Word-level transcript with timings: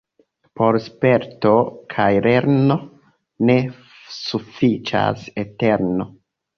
Por 0.61 0.77
sperto 0.85 1.51
kaj 1.97 2.07
lerno 2.29 2.79
ne 3.53 3.61
sufiĉas 4.19 5.33
eterno. 5.49 6.15